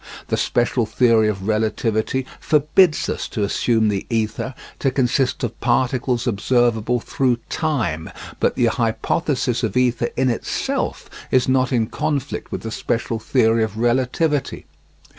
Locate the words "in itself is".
10.17-11.47